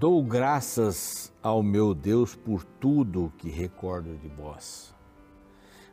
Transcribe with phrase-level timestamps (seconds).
[0.00, 4.94] Dou graças ao meu Deus por tudo que recordo de vós,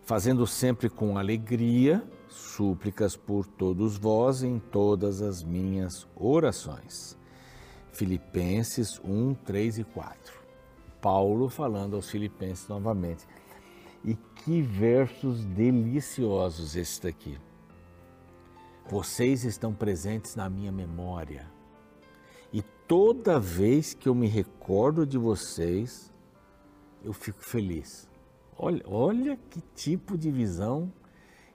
[0.01, 7.17] fazendo sempre com alegria súplicas por todos vós em todas as minhas orações.
[7.91, 10.33] Filipenses 1, 3 e 4.
[11.01, 13.27] Paulo falando aos Filipenses novamente.
[14.05, 17.37] E que versos deliciosos esses daqui.
[18.89, 21.56] Vocês estão presentes na minha memória.
[22.87, 26.09] Toda vez que eu me recordo de vocês,
[27.03, 28.09] eu fico feliz.
[28.57, 30.91] Olha, olha que tipo de visão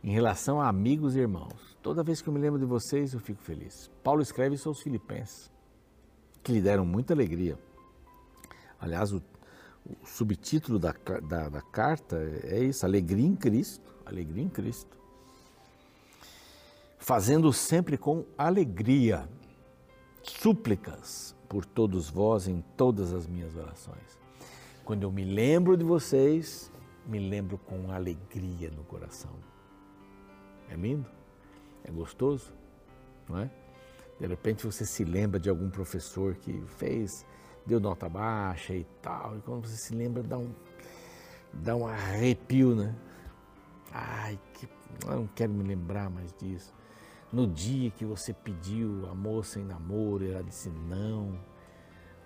[0.05, 1.75] em relação a amigos e irmãos.
[1.83, 3.91] Toda vez que eu me lembro de vocês, eu fico feliz.
[4.05, 5.51] Paulo escreve isso aos Filipenses,
[6.43, 7.59] que lhe deram muita alegria.
[8.79, 9.23] Aliás, o,
[9.87, 13.95] o subtítulo da, da, da carta é isso: Alegria em Cristo.
[14.05, 14.99] Alegria em Cristo.
[16.99, 19.27] Fazendo sempre com alegria
[20.23, 24.19] súplicas por todos vós em todas as minhas orações.
[24.85, 26.73] Quando eu me lembro de vocês,
[27.07, 29.33] me lembro com alegria no coração.
[30.69, 31.07] É lindo?
[31.85, 32.53] É gostoso?
[33.29, 33.51] Não é?
[34.19, 37.27] De repente você se lembra de algum professor que fez,
[37.67, 40.53] deu nota baixa e tal, e quando você se lembra dá um,
[41.53, 42.95] dá um arrepio, né?
[43.93, 44.69] Ai, que,
[45.07, 46.73] eu não quero me lembrar mais disso.
[47.33, 51.39] No dia que você pediu a moça em namoro, ela disse não.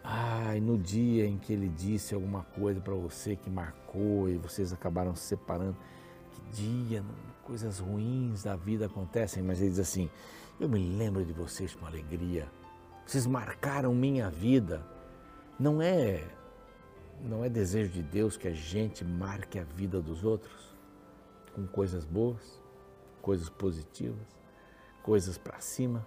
[0.02, 4.72] Ai, no dia em que ele disse alguma coisa para você que marcou e vocês
[4.72, 5.76] acabaram se separando.
[6.32, 7.04] Que dia,
[7.44, 10.10] coisas ruins da vida acontecem, mas ele diz assim:
[10.58, 12.48] Eu me lembro de vocês com alegria.
[13.04, 14.84] Vocês marcaram minha vida.
[15.58, 16.24] Não é
[17.24, 20.74] não é desejo de Deus que a gente marque a vida dos outros
[21.54, 22.60] com coisas boas,
[23.22, 24.36] coisas positivas,
[25.06, 26.04] coisas para cima.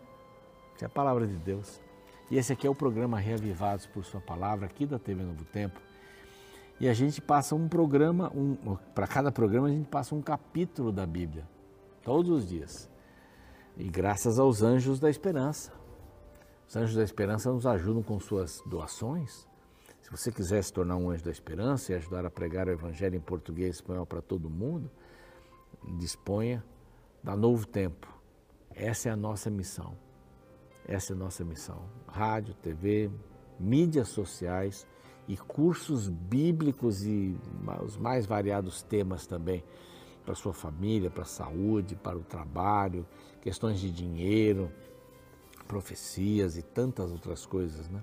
[0.75, 1.81] Isso é a palavra de Deus.
[2.29, 5.79] E esse aqui é o programa Reavivados por Sua Palavra, aqui da TV Novo Tempo.
[6.81, 10.91] E a gente passa um programa, um, para cada programa a gente passa um capítulo
[10.91, 11.47] da Bíblia,
[12.03, 12.89] todos os dias.
[13.77, 15.71] E graças aos anjos da esperança.
[16.67, 19.47] Os anjos da esperança nos ajudam com suas doações.
[20.01, 23.15] Se você quiser se tornar um anjo da esperança e ajudar a pregar o evangelho
[23.15, 24.91] em português e espanhol para todo mundo,
[25.97, 26.63] disponha
[27.23, 28.18] da Novo Tempo.
[28.79, 29.93] Essa é a nossa missão.
[30.87, 31.81] Essa é a nossa missão.
[32.07, 33.11] Rádio, TV,
[33.59, 34.87] mídias sociais
[35.27, 37.37] e cursos bíblicos e
[37.83, 39.65] os mais variados temas também
[40.23, 43.05] para sua família, para a saúde, para o trabalho,
[43.41, 44.71] questões de dinheiro,
[45.67, 48.01] profecias e tantas outras coisas, né?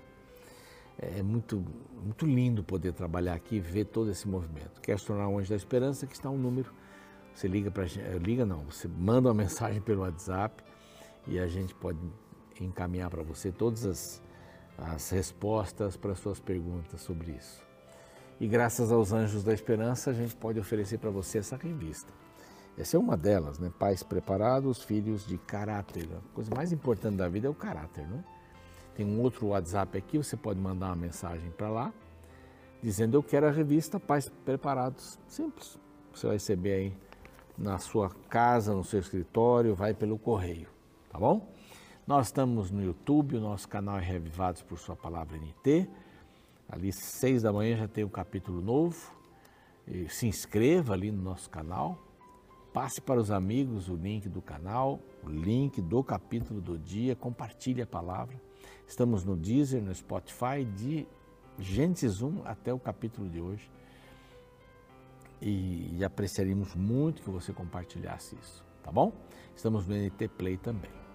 [0.99, 1.65] É muito,
[2.03, 4.81] muito lindo poder trabalhar aqui e ver todo esse movimento.
[4.81, 6.73] Quer se tornar um anjo da esperança, que está um número.
[7.35, 7.85] Você liga para
[8.23, 10.66] liga não, você manda uma mensagem pelo WhatsApp
[11.27, 11.99] e a gente pode
[12.61, 14.23] encaminhar para você todas as
[14.79, 17.65] as respostas para suas perguntas sobre isso.
[18.39, 22.13] E graças aos Anjos da Esperança, a gente pode oferecer para você essa revista.
[22.77, 23.73] Essa é uma delas, né?
[23.79, 26.07] Pais preparados, filhos de caráter.
[26.13, 28.23] A coisa mais importante da vida é o caráter, né?
[28.95, 31.93] Tem um outro WhatsApp aqui, você pode mandar uma mensagem para lá,
[32.83, 35.19] dizendo eu quero a revista Pais Preparados.
[35.27, 35.79] Simples.
[36.13, 36.97] Você vai receber aí
[37.57, 40.69] na sua casa, no seu escritório, vai pelo correio,
[41.17, 41.51] tá bom?
[42.07, 45.89] Nós estamos no YouTube, o nosso canal é Revivados por Sua Palavra NT.
[46.69, 49.11] Ali, seis da manhã, já tem um capítulo novo.
[49.89, 51.99] E se inscreva ali no nosso canal.
[52.71, 57.17] Passe para os amigos o link do canal, o link do capítulo do dia.
[57.17, 58.39] Compartilhe a palavra.
[58.87, 61.07] Estamos no Deezer, no Spotify, de
[61.59, 63.71] Gênesis 1 até o capítulo de hoje.
[65.41, 69.15] E, e apreciaríamos muito que você compartilhasse isso, tá bom?
[69.57, 71.06] Estamos no NT Play também.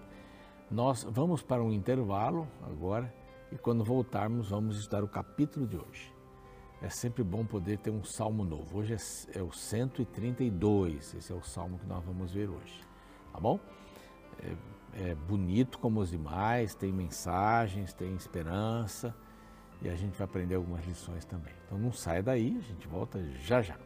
[0.72, 3.12] Nós vamos para um intervalo agora
[3.52, 6.10] e quando voltarmos vamos estudar o capítulo de hoje.
[6.80, 8.78] É sempre bom poder ter um salmo novo.
[8.78, 12.80] Hoje é, é o 132, esse é o salmo que nós vamos ver hoje,
[13.30, 13.60] tá bom?
[14.42, 19.14] É, é bonito como os demais, tem mensagens, tem esperança
[19.82, 21.52] e a gente vai aprender algumas lições também.
[21.66, 23.76] Então não saia daí, a gente volta já já.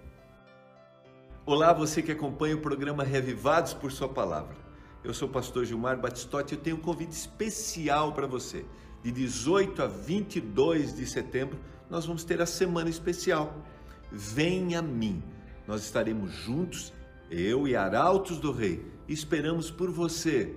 [1.44, 4.65] Olá, você que acompanha o programa Revivados por Sua Palavra.
[5.04, 8.64] Eu sou o pastor Gilmar Batistotti e eu tenho um convite especial para você.
[9.02, 11.58] De 18 a 22 de setembro,
[11.88, 13.54] nós vamos ter a semana especial.
[14.10, 15.22] Venha a mim.
[15.66, 16.92] Nós estaremos juntos,
[17.30, 18.84] eu e Arautos do Rei.
[19.08, 20.56] Esperamos por você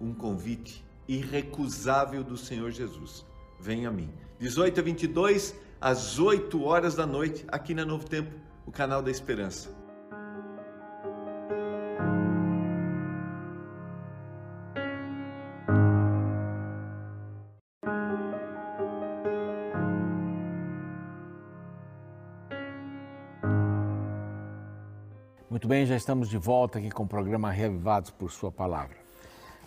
[0.00, 3.24] um convite irrecusável do Senhor Jesus.
[3.60, 4.10] Venha a mim.
[4.38, 8.32] 18 a 22, às 8 horas da noite, aqui na Novo Tempo,
[8.66, 9.81] o canal da Esperança.
[25.92, 28.96] Já estamos de volta aqui com o programa Reavivados por Sua Palavra.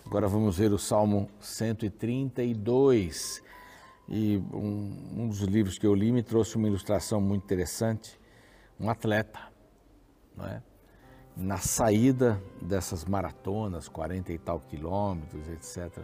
[0.04, 3.40] Agora vamos ver o Salmo 132.
[4.08, 8.18] E um, um dos livros que eu li me trouxe uma ilustração muito interessante.
[8.80, 9.38] Um atleta,
[10.36, 10.60] não é?
[11.36, 16.02] na saída dessas maratonas, 40 e tal quilômetros, etc.,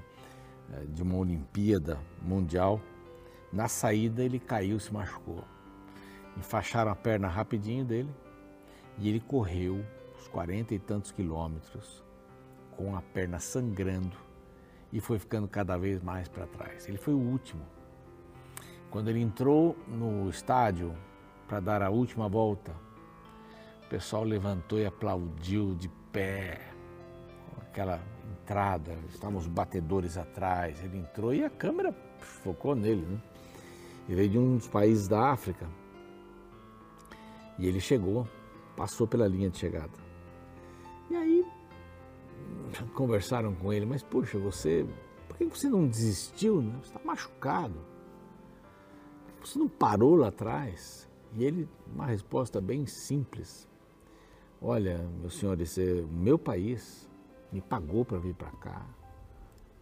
[0.72, 2.80] eh, de uma Olimpíada Mundial,
[3.52, 5.42] na saída ele caiu, se machucou.
[6.36, 8.14] Enfaixaram a perna rapidinho dele
[8.98, 9.84] e ele correu
[10.22, 12.02] os 40 e tantos quilômetros
[12.76, 14.16] com a perna sangrando
[14.92, 16.88] e foi ficando cada vez mais para trás.
[16.88, 17.62] Ele foi o último.
[18.90, 20.94] Quando ele entrou no estádio
[21.48, 22.72] para dar a última volta,
[23.84, 26.60] o pessoal levantou e aplaudiu de pé.
[27.62, 28.00] Aquela
[28.42, 30.82] entrada, estavam os batedores atrás.
[30.84, 33.02] Ele entrou e a câmera focou nele.
[33.02, 33.20] Né?
[34.06, 35.66] Ele veio de um dos países da África.
[37.58, 38.28] E ele chegou,
[38.76, 40.01] passou pela linha de chegada.
[41.12, 41.46] E aí
[42.94, 44.86] conversaram com ele, mas puxa, você,
[45.28, 46.62] por que você não desistiu?
[46.62, 46.72] Né?
[46.82, 47.78] Você está machucado.
[49.44, 51.06] Você não parou lá atrás?
[51.34, 53.68] E ele, uma resposta bem simples.
[54.60, 57.10] Olha, meu senhor, esse é o meu país
[57.52, 58.86] me pagou para vir para cá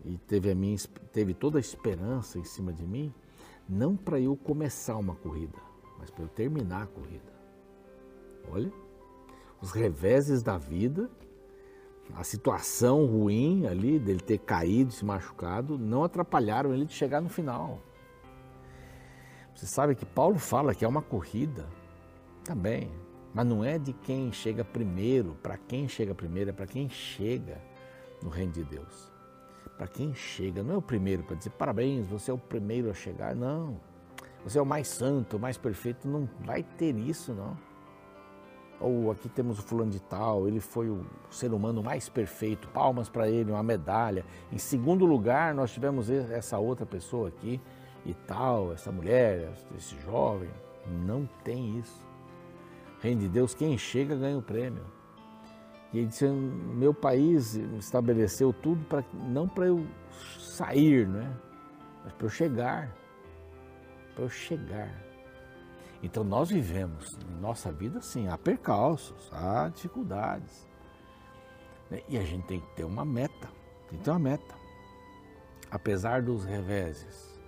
[0.04, 0.76] e teve a minha
[1.12, 3.14] teve toda a esperança em cima de mim,
[3.68, 5.58] não para eu começar uma corrida,
[5.96, 7.32] mas para eu terminar a corrida.
[8.50, 8.72] Olha,
[9.60, 11.10] os reveses da vida,
[12.14, 17.28] a situação ruim ali dele ter caído, se machucado, não atrapalharam ele de chegar no
[17.28, 17.78] final.
[19.54, 21.66] Você sabe que Paulo fala que é uma corrida
[22.42, 22.90] também,
[23.34, 27.60] mas não é de quem chega primeiro, para quem chega primeiro, é para quem chega
[28.22, 29.12] no reino de Deus.
[29.76, 32.94] Para quem chega, não é o primeiro para dizer parabéns, você é o primeiro a
[32.94, 33.80] chegar, não.
[34.42, 37.69] Você é o mais santo, o mais perfeito, não vai ter isso, não
[38.80, 43.08] ou aqui temos o fulano de tal, ele foi o ser humano mais perfeito, palmas
[43.08, 44.24] para ele, uma medalha.
[44.50, 47.60] Em segundo lugar, nós tivemos essa outra pessoa aqui
[48.06, 50.48] e tal, essa mulher, esse jovem.
[51.04, 52.06] Não tem isso.
[53.00, 54.84] Reino de Deus, quem chega ganha o prêmio.
[55.92, 59.86] E ele disse: meu país estabeleceu tudo para não para eu
[60.38, 61.30] sair, não é?
[62.04, 62.96] Mas para eu chegar.
[64.14, 65.09] Para eu chegar.
[66.02, 70.66] Então nós vivemos em nossa vida sim, há percalços, há dificuldades.
[71.90, 72.02] Né?
[72.08, 73.48] E a gente tem que ter uma meta,
[73.88, 74.54] tem que ter uma meta.
[75.70, 77.38] Apesar dos reveses,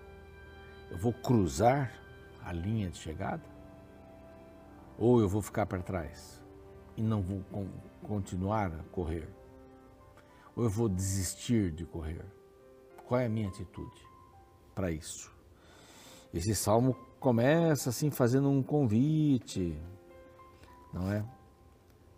[0.90, 1.92] eu vou cruzar
[2.44, 3.42] a linha de chegada?
[4.98, 6.40] Ou eu vou ficar para trás
[6.96, 7.42] e não vou
[8.02, 9.28] continuar a correr?
[10.54, 12.24] Ou eu vou desistir de correr?
[13.06, 14.06] Qual é a minha atitude
[14.74, 15.32] para isso?
[16.32, 19.78] Esse salmo começa assim fazendo um convite,
[20.92, 21.24] não é?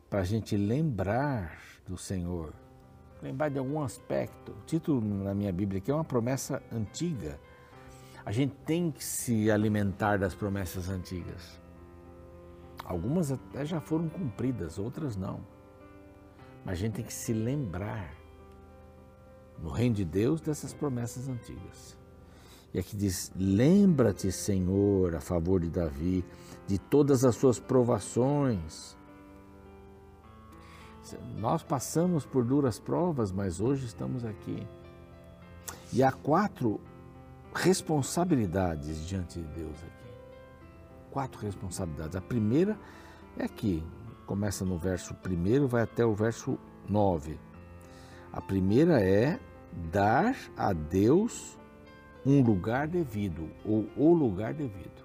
[0.09, 2.55] Para a gente lembrar do Senhor,
[3.23, 4.53] lembrar de algum aspecto.
[4.53, 7.39] O título na minha Bíblia aqui é uma promessa antiga.
[8.25, 11.61] A gente tem que se alimentar das promessas antigas.
[12.83, 15.41] Algumas até já foram cumpridas, outras não.
[16.65, 18.15] Mas a gente tem que se lembrar
[19.63, 21.95] no reino de Deus dessas promessas antigas.
[22.75, 26.25] E aqui diz: Lembra-te, Senhor, a favor de Davi,
[26.67, 28.97] de todas as suas provações.
[31.37, 34.67] Nós passamos por duras provas, mas hoje estamos aqui.
[35.93, 36.81] E há quatro
[37.55, 40.15] responsabilidades diante de Deus aqui.
[41.13, 42.17] Quatro responsabilidades.
[42.17, 42.77] A primeira
[43.39, 43.85] é aqui,
[44.27, 47.39] começa no verso primeiro, vai até o verso nove.
[48.33, 49.39] A primeira é
[49.93, 51.57] dar a Deus
[52.27, 55.05] um lugar devido ou o lugar devido.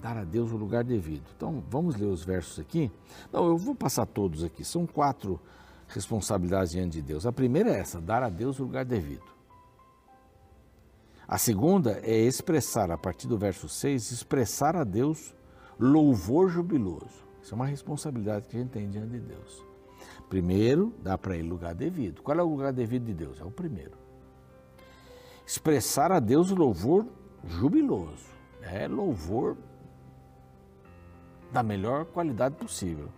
[0.00, 1.24] Dar a Deus o lugar devido.
[1.34, 2.92] Então, vamos ler os versos aqui.
[3.32, 4.64] Não, eu vou passar todos aqui.
[4.64, 5.40] São quatro
[5.88, 7.26] responsabilidades diante de Deus.
[7.26, 9.24] A primeira é essa, dar a Deus o lugar devido.
[11.26, 15.34] A segunda é expressar, a partir do verso 6, expressar a Deus
[15.80, 17.24] louvor jubiloso.
[17.42, 19.64] Isso é uma responsabilidade que a gente tem diante de Deus.
[20.28, 22.22] Primeiro, dá para ele lugar devido.
[22.22, 23.40] Qual é o lugar devido de Deus?
[23.40, 24.03] É o primeiro
[25.46, 27.06] expressar a Deus o louvor
[27.46, 28.32] jubiloso.
[28.62, 29.56] É louvor
[31.52, 33.08] da melhor qualidade possível.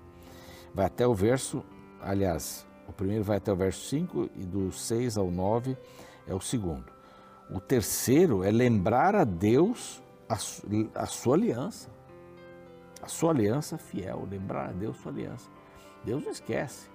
[0.74, 1.64] Vai até o verso,
[2.00, 5.76] aliás, o primeiro vai até o verso 5 e do 6 ao 9
[6.26, 6.92] é o segundo.
[7.48, 11.88] O terceiro é lembrar a Deus a, a sua aliança.
[13.00, 15.48] A sua aliança fiel, lembrar a Deus sua aliança.
[16.04, 16.90] Deus não esquece,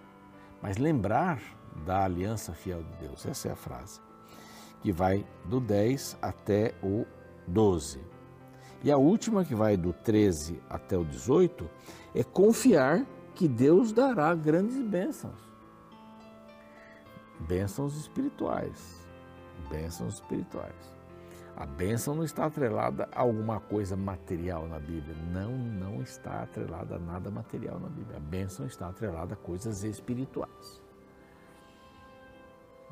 [0.62, 1.42] mas lembrar
[1.86, 3.26] da aliança fiel de Deus.
[3.26, 4.02] Essa é a frase
[4.82, 7.06] que vai do 10 até o
[7.48, 8.00] 12.
[8.84, 11.70] E a última, que vai do 13 até o 18,
[12.16, 15.40] é confiar que Deus dará grandes bênçãos.
[17.42, 19.08] Bênçãos espirituais.
[19.70, 20.92] Bênçãos espirituais.
[21.56, 25.16] A bênção não está atrelada a alguma coisa material na Bíblia.
[25.32, 28.18] Não, não está atrelada a nada material na Bíblia.
[28.18, 30.82] A bênção está atrelada a coisas espirituais.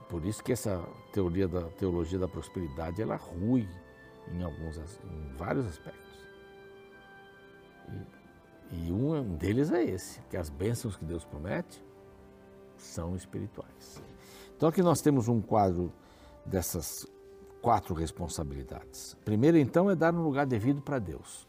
[0.09, 3.69] Por isso que essa teoria da teologia da prosperidade ela rui
[4.31, 6.09] em alguns, em vários aspectos.
[8.71, 11.83] E, e um deles é esse, que as bênçãos que Deus promete
[12.77, 14.01] são espirituais.
[14.57, 15.93] Então aqui nós temos um quadro
[16.45, 17.07] dessas
[17.61, 19.15] quatro responsabilidades.
[19.23, 21.47] Primeiro, então, é dar um lugar devido para Deus.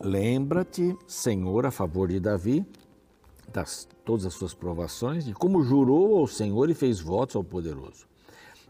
[0.00, 2.64] Lembra-te, Senhor, a favor de Davi,
[3.52, 8.06] das todas as suas provações, de como jurou ao Senhor e fez votos ao poderoso.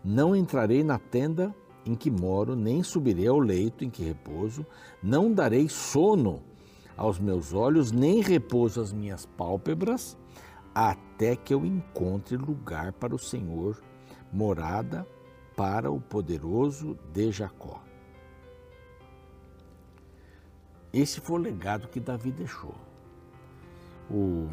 [0.04, 4.66] Não entrarei na tenda em que moro, nem subirei ao leito em que repouso,
[5.02, 6.42] não darei sono
[6.96, 10.16] aos meus olhos, nem repouso às minhas pálpebras,
[10.74, 13.82] até que eu encontre lugar para o Senhor,
[14.32, 15.06] morada
[15.56, 17.82] para o poderoso de Jacó.
[20.92, 22.74] Esse foi o legado que Davi deixou.
[24.10, 24.48] O,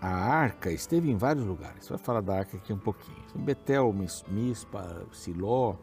[0.00, 1.88] a arca esteve em vários lugares.
[1.88, 3.16] Vai falar da arca aqui um pouquinho.
[3.34, 3.94] Em Betel,
[4.28, 5.76] Mispa, Siló,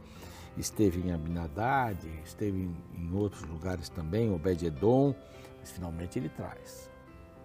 [0.58, 5.16] esteve em Abinadad, esteve em, outros lugares também, Obed-Edom,
[5.60, 6.92] mas finalmente ele traz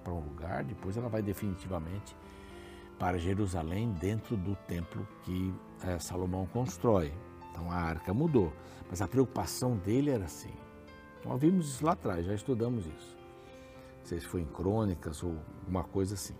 [0.04, 2.16] para um lugar, depois ela vai definitivamente
[2.98, 7.12] para Jerusalém, dentro do templo que é, Salomão constrói.
[7.50, 8.52] Então a arca mudou,
[8.90, 10.52] mas a preocupação dele era assim.
[11.24, 13.16] Nós vimos isso lá atrás, já estudamos isso.
[13.98, 16.34] Não sei se foi em crônicas ou uma coisa assim.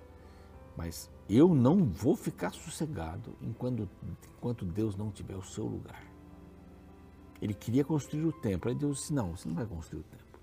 [0.79, 3.89] Mas eu não vou ficar sossegado enquanto,
[4.37, 6.01] enquanto Deus não tiver o seu lugar.
[7.43, 8.71] Ele queria construir o templo.
[8.71, 10.41] Aí Deus disse: Não, você não vai construir o templo.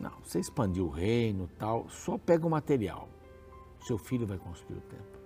[0.00, 3.08] Não, você expandiu o reino tal, só pega o material.
[3.86, 5.20] Seu filho vai construir o templo.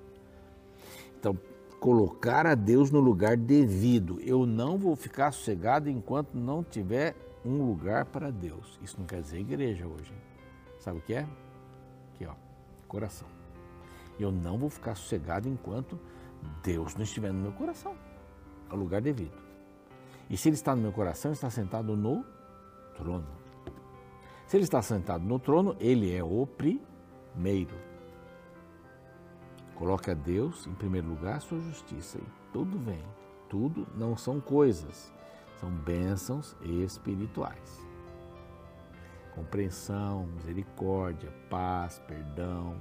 [1.19, 1.39] Então,
[1.81, 4.21] colocar a Deus no lugar devido.
[4.21, 8.79] Eu não vou ficar sossegado enquanto não tiver um lugar para Deus.
[8.83, 10.13] Isso não quer dizer igreja hoje.
[10.13, 10.21] Hein?
[10.79, 11.27] Sabe o que é?
[12.15, 12.35] Aqui, ó,
[12.87, 13.40] coração.
[14.23, 15.99] Eu não vou ficar sossegado enquanto
[16.63, 17.95] Deus não estiver no meu coração.
[18.71, 19.39] É o lugar devido.
[20.29, 22.25] E se Ele está no meu coração, está sentado no
[22.95, 23.41] trono.
[24.51, 27.77] Se ele está sentado no trono, ele é o primeiro.
[29.77, 33.03] Coloque a Deus em primeiro lugar sua justiça e tudo vem.
[33.49, 35.13] Tudo não são coisas,
[35.61, 37.87] são bênçãos espirituais.
[39.37, 42.77] Compreensão, misericórdia, paz, perdão,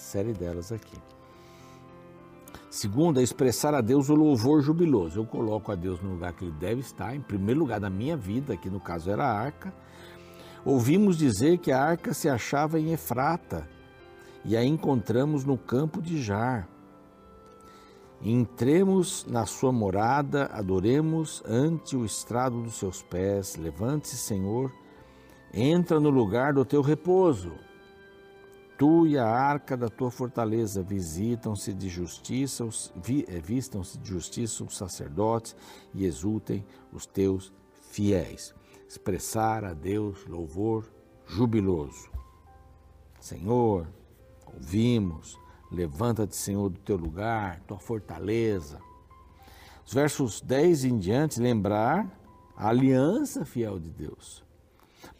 [0.00, 0.96] série delas aqui.
[2.70, 5.20] Segundo, é expressar a Deus o louvor jubiloso.
[5.20, 8.16] Eu coloco a Deus no lugar que ele deve estar, em primeiro lugar da minha
[8.16, 9.72] vida, que no caso era a arca,
[10.64, 13.66] Ouvimos dizer que a arca se achava em Efrata
[14.44, 16.68] e a encontramos no campo de Jar.
[18.22, 23.56] Entremos na sua morada, adoremos ante o estrado dos seus pés.
[23.56, 24.70] Levante-se, Senhor,
[25.52, 27.52] entra no lugar do teu repouso.
[28.80, 32.66] Tu e a arca da tua fortaleza visitam-se de justiça,
[33.28, 35.54] eh, vistam-se de justiça os sacerdotes
[35.92, 37.52] e exultem os teus
[37.90, 38.54] fiéis
[38.88, 40.90] expressar a Deus louvor
[41.26, 42.10] jubiloso.
[43.20, 43.86] Senhor,
[44.46, 45.38] ouvimos,
[45.70, 48.80] levanta-te, Senhor, do teu lugar, tua fortaleza.
[49.86, 52.10] Os versos 10 em diante, lembrar
[52.56, 54.42] a aliança fiel de Deus.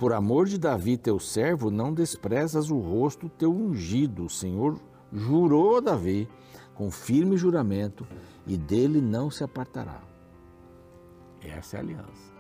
[0.01, 4.25] Por amor de Davi, teu servo, não desprezas o rosto teu ungido.
[4.25, 4.81] O Senhor
[5.13, 6.27] jurou a Davi
[6.75, 8.07] com firme juramento
[8.47, 10.01] e dele não se apartará.
[11.43, 12.33] Essa é a aliança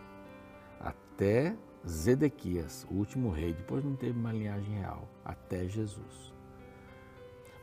[0.80, 1.54] até
[1.86, 3.52] Zedequias, o último rei.
[3.52, 6.32] Depois não teve uma linhagem real, até Jesus.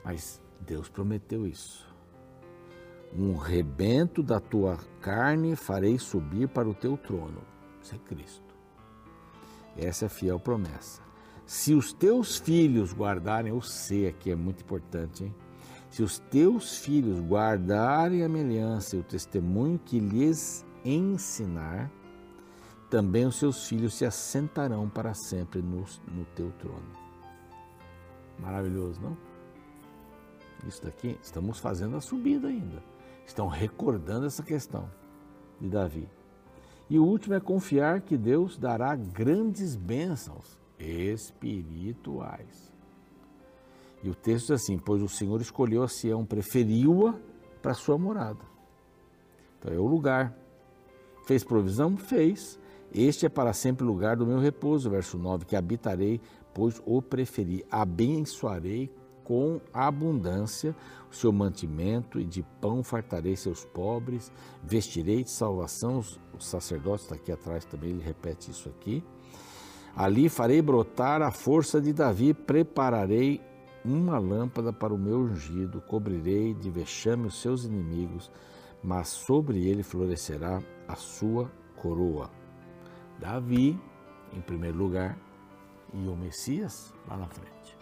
[0.06, 1.92] Mas Deus prometeu isso.
[3.12, 7.42] Um rebento da tua carne farei subir para o teu trono.
[7.82, 8.47] Isso é Cristo.
[9.78, 11.02] Essa é a fiel promessa.
[11.46, 15.36] Se os teus filhos guardarem, o C aqui é muito importante, hein?
[15.90, 21.90] Se os teus filhos guardarem a aliança e o testemunho que lhes ensinar,
[22.90, 26.92] também os seus filhos se assentarão para sempre no, no teu trono.
[28.40, 29.18] Maravilhoso, não?
[30.68, 32.84] Isso daqui, estamos fazendo a subida ainda.
[33.26, 34.90] Estão recordando essa questão
[35.60, 36.10] de Davi.
[36.90, 42.72] E o último é confiar que Deus dará grandes bênçãos espirituais.
[44.04, 47.16] E o texto diz assim: Pois o Senhor escolheu a Sião, preferiu-a
[47.62, 48.46] para sua morada.
[49.60, 50.34] Então é o lugar.
[51.26, 51.98] Fez provisão?
[51.98, 52.58] Fez
[52.94, 56.22] Este é para sempre o lugar do meu repouso, verso 9, que habitarei,
[56.54, 57.66] pois o preferi.
[57.70, 58.90] Abençoarei
[59.28, 60.74] com abundância
[61.12, 64.32] o seu mantimento e de pão fartarei seus pobres,
[64.64, 69.04] vestirei de salvação os, sacerdotes, está aqui atrás também, ele repete isso aqui.
[69.94, 73.42] Ali farei brotar a força de Davi, prepararei
[73.84, 78.32] uma lâmpada para o meu ungido, cobrirei de vexame os seus inimigos,
[78.82, 82.32] mas sobre ele florescerá a sua coroa.
[83.20, 83.78] Davi,
[84.32, 85.18] em primeiro lugar,
[85.94, 87.77] e o Messias lá na frente.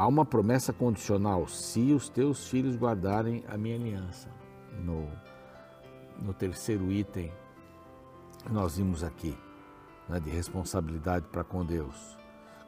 [0.00, 4.30] Há uma promessa condicional: se os teus filhos guardarem a minha aliança.
[4.82, 5.06] No,
[6.22, 7.30] no terceiro item,
[8.50, 9.36] nós vimos aqui,
[10.08, 12.18] né, de responsabilidade para com Deus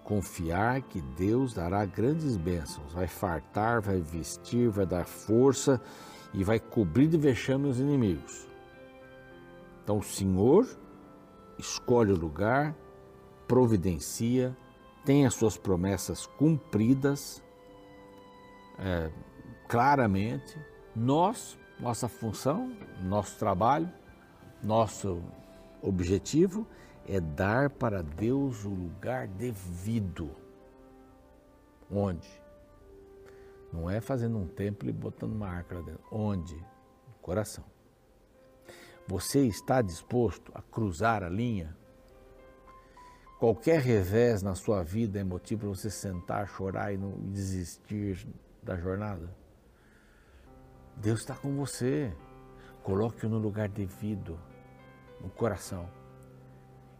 [0.04, 5.80] confiar que Deus dará grandes bênçãos, vai fartar, vai vestir, vai dar força
[6.34, 8.46] e vai cobrir de vexame os inimigos.
[9.82, 10.66] Então o Senhor
[11.56, 12.74] escolhe o lugar,
[13.48, 14.54] providencia,
[15.04, 17.42] tem as suas promessas cumpridas
[18.78, 19.10] é,
[19.68, 20.58] claramente.
[20.94, 23.90] Nós, nossa função, nosso trabalho,
[24.62, 25.22] nosso
[25.80, 26.66] objetivo
[27.06, 30.30] é dar para Deus o lugar devido.
[31.90, 32.28] Onde?
[33.72, 36.02] Não é fazendo um templo e botando uma arca lá dentro.
[36.10, 36.54] Onde?
[36.54, 37.64] No coração.
[39.08, 41.76] Você está disposto a cruzar a linha?
[43.42, 48.24] Qualquer revés na sua vida é motivo para você sentar, chorar e não desistir
[48.62, 49.28] da jornada?
[50.96, 52.14] Deus está com você.
[52.84, 54.38] Coloque-o no lugar devido,
[55.20, 55.88] no coração.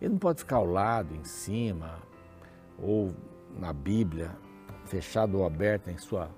[0.00, 2.00] Ele não pode ficar ao lado, em cima,
[2.76, 3.14] ou
[3.56, 4.36] na Bíblia,
[4.86, 6.28] fechado ou aberto em sua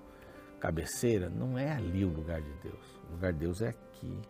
[0.60, 1.30] cabeceira.
[1.30, 3.00] Não é ali o lugar de Deus.
[3.08, 4.20] O lugar de Deus é aqui.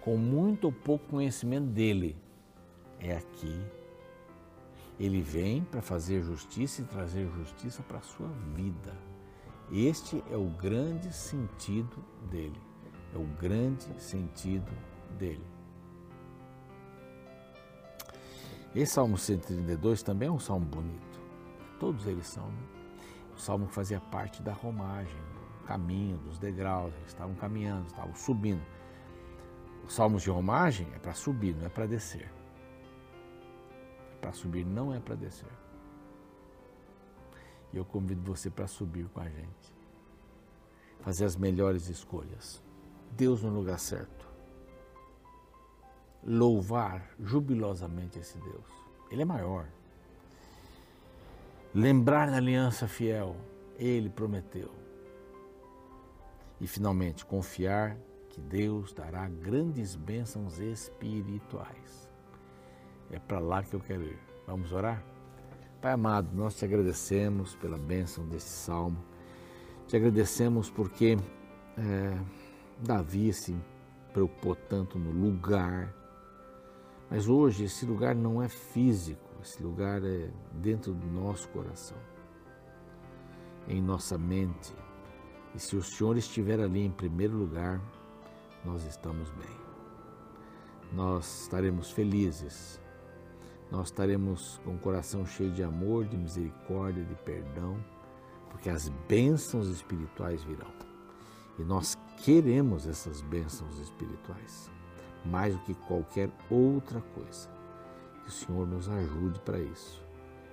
[0.00, 2.16] Com muito ou pouco conhecimento dele,
[2.98, 3.83] é aqui.
[4.98, 8.96] Ele vem para fazer justiça e trazer justiça para a sua vida.
[9.72, 12.60] Este é o grande sentido dele.
[13.14, 14.70] É o grande sentido
[15.18, 15.44] dele.
[18.74, 21.20] Esse Salmo 132 também é um salmo bonito.
[21.78, 22.46] Todos eles são.
[22.48, 22.62] Né?
[23.36, 26.92] O salmo fazia parte da romagem, do caminho, dos degraus.
[26.94, 28.62] Eles estavam caminhando, estavam subindo.
[29.86, 32.28] Os salmos de romagem é para subir, não é para descer.
[34.24, 35.52] Para subir, não é para descer.
[37.70, 39.74] E eu convido você para subir com a gente.
[41.00, 42.62] Fazer as melhores escolhas.
[43.12, 44.24] Deus no lugar certo
[46.26, 48.66] louvar jubilosamente esse Deus.
[49.10, 49.66] Ele é maior.
[51.74, 53.36] Lembrar da aliança fiel,
[53.76, 54.70] ele prometeu.
[56.60, 57.96] E finalmente, confiar
[58.30, 62.03] que Deus dará grandes bênçãos espirituais.
[63.10, 64.18] É para lá que eu quero ir.
[64.46, 65.02] Vamos orar?
[65.80, 69.02] Pai amado, nós te agradecemos pela bênção desse salmo.
[69.86, 71.16] Te agradecemos porque
[71.78, 72.18] é,
[72.80, 73.54] Davi se
[74.12, 75.92] preocupou tanto no lugar
[77.10, 81.96] mas hoje esse lugar não é físico, esse lugar é dentro do nosso coração,
[83.68, 84.74] em nossa mente.
[85.54, 87.80] E se o Senhor estiver ali em primeiro lugar,
[88.64, 89.56] nós estamos bem.
[90.92, 92.80] Nós estaremos felizes,
[93.74, 97.76] nós estaremos com o coração cheio de amor, de misericórdia, de perdão,
[98.48, 100.70] porque as bênçãos espirituais virão.
[101.58, 104.70] E nós queremos essas bênçãos espirituais
[105.24, 107.48] mais do que qualquer outra coisa.
[108.22, 110.02] Que o Senhor nos ajude para isso.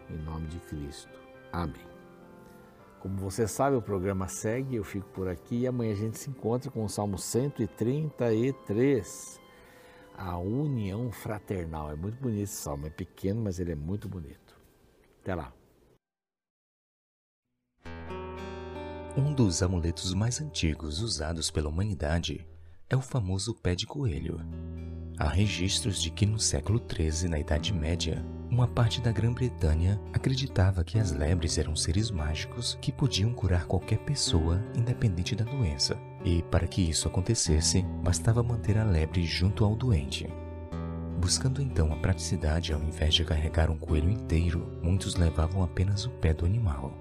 [0.10, 1.20] Em nome de Cristo.
[1.52, 1.86] Amém.
[3.00, 6.30] Como você sabe, o programa segue, eu fico por aqui e amanhã a gente se
[6.30, 9.41] encontra com o Salmo 133.
[10.18, 11.92] A união fraternal.
[11.92, 14.56] É muito bonito esse salmo, é pequeno, mas ele é muito bonito.
[15.22, 15.54] Até lá.
[19.18, 22.48] Um dos amuletos mais antigos usados pela humanidade
[22.90, 24.40] é o famoso pé de coelho.
[25.20, 30.84] Há registros de que no século XIII, na Idade Média, uma parte da Grã-Bretanha acreditava
[30.84, 35.98] que as lebres eram seres mágicos que podiam curar qualquer pessoa, independente da doença.
[36.24, 40.28] E para que isso acontecesse, bastava manter a lebre junto ao doente.
[41.20, 46.10] Buscando então a praticidade, ao invés de carregar um coelho inteiro, muitos levavam apenas o
[46.10, 46.94] pé do animal.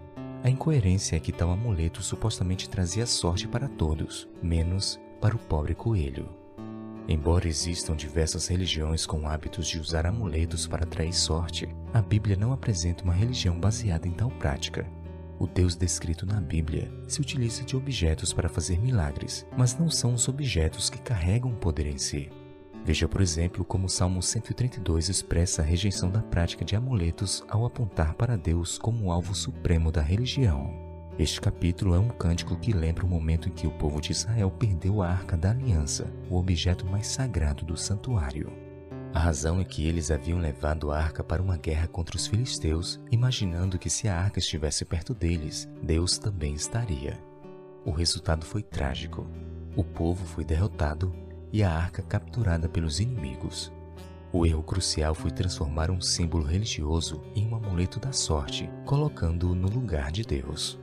[0.42, 5.74] A incoerência é que tal amuleto supostamente trazia sorte para todos, menos para o pobre
[5.74, 6.28] coelho.
[7.08, 12.52] Embora existam diversas religiões com hábitos de usar amuletos para atrair sorte, a Bíblia não
[12.52, 14.86] apresenta uma religião baseada em tal prática.
[15.40, 20.12] O Deus descrito na Bíblia se utiliza de objetos para fazer milagres, mas não são
[20.12, 22.28] os objetos que carregam poder em si.
[22.84, 27.64] Veja, por exemplo, como o Salmo 132 expressa a rejeição da prática de amuletos ao
[27.64, 30.74] apontar para Deus como o alvo supremo da religião.
[31.18, 34.50] Este capítulo é um cântico que lembra o momento em que o povo de Israel
[34.50, 38.69] perdeu a Arca da Aliança, o objeto mais sagrado do santuário.
[39.12, 43.00] A razão é que eles haviam levado a arca para uma guerra contra os filisteus,
[43.10, 47.18] imaginando que se a arca estivesse perto deles, Deus também estaria.
[47.84, 49.26] O resultado foi trágico.
[49.74, 51.12] O povo foi derrotado
[51.52, 53.72] e a arca capturada pelos inimigos.
[54.32, 59.68] O erro crucial foi transformar um símbolo religioso em um amuleto da sorte, colocando-o no
[59.68, 60.78] lugar de Deus.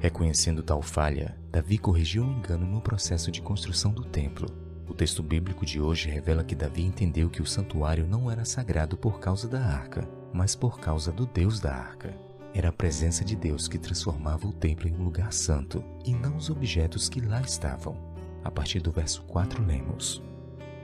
[0.00, 4.67] Reconhecendo tal falha, Davi corrigiu o engano no processo de construção do templo.
[4.88, 8.96] O texto bíblico de hoje revela que Davi entendeu que o santuário não era sagrado
[8.96, 12.16] por causa da arca, mas por causa do Deus da arca.
[12.54, 16.36] Era a presença de Deus que transformava o templo em um lugar santo, e não
[16.36, 17.96] os objetos que lá estavam.
[18.42, 20.22] A partir do verso 4 lemos: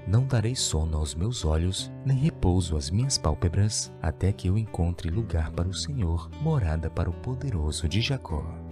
[0.07, 5.09] Não darei sono aos meus olhos, nem repouso às minhas pálpebras, até que eu encontre
[5.09, 8.64] lugar para o Senhor, morada para o poderoso de Jacó.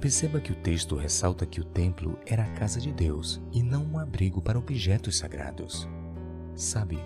[0.00, 3.84] Perceba que o texto ressalta que o templo era a casa de Deus e não
[3.84, 5.86] um abrigo para objetos sagrados.
[6.54, 6.98] Sabe,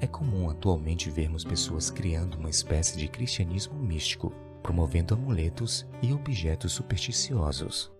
[0.00, 4.32] é comum atualmente vermos pessoas criando uma espécie de cristianismo místico,
[4.62, 7.90] promovendo amuletos e objetos supersticiosos.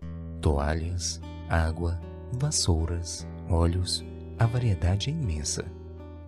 [0.40, 2.00] Toalhas, água,
[2.32, 4.04] vassouras, óleos,
[4.38, 5.64] a variedade é imensa.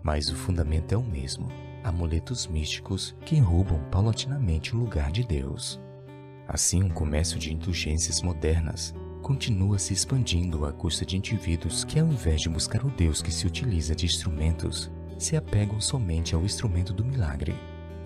[0.03, 1.47] Mas o fundamento é o mesmo:
[1.85, 5.81] amuletos místicos que roubam paulatinamente o lugar de Deus.
[6.49, 12.07] Assim, o comércio de indulgências modernas continua se expandindo à custa de indivíduos que, ao
[12.07, 16.95] invés de buscar o Deus que se utiliza de instrumentos, se apegam somente ao instrumento
[16.95, 17.55] do milagre.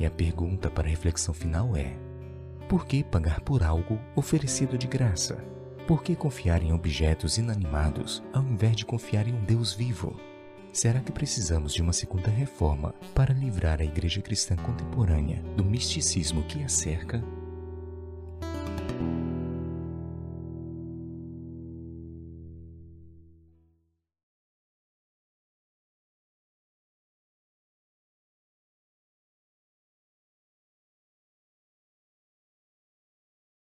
[0.01, 1.97] E a pergunta para a reflexão final é:
[2.69, 5.37] por que pagar por algo oferecido de graça?
[5.87, 10.19] Por que confiar em objetos inanimados ao invés de confiar em um Deus vivo?
[10.73, 16.43] Será que precisamos de uma segunda reforma para livrar a igreja cristã contemporânea do misticismo
[16.45, 17.23] que a cerca?